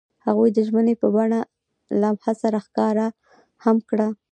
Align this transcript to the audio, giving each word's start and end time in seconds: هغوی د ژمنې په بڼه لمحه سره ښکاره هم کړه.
هغوی 0.25 0.49
د 0.53 0.57
ژمنې 0.67 0.93
په 1.01 1.07
بڼه 1.15 1.39
لمحه 2.01 2.33
سره 2.41 2.57
ښکاره 2.65 3.07
هم 3.63 3.77
کړه. 3.89 4.07